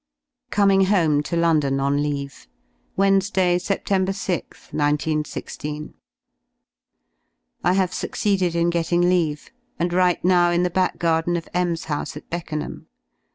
[0.49, 2.47] COMING HOME TO LONDON ON LEAVE
[2.97, 3.83] Wednesday y Sept.
[3.85, 5.57] 6th 191 6.
[7.63, 11.75] I have succeeded in getting leave, and write now in the back garden of M
[11.75, 12.87] 's house at Beckenham.